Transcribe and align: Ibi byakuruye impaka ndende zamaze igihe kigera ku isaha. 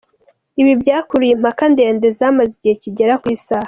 Ibi 0.61 0.73
byakuruye 0.81 1.31
impaka 1.37 1.63
ndende 1.73 2.07
zamaze 2.17 2.51
igihe 2.55 2.75
kigera 2.81 3.13
ku 3.21 3.27
isaha. 3.35 3.59